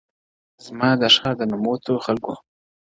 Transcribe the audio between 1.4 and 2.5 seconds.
نـــومـــوتـــو خـلگــو،